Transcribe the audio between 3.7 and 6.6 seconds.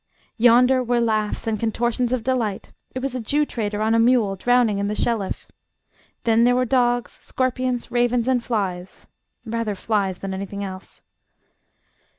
on a mule drowning in the Shelliff. Then there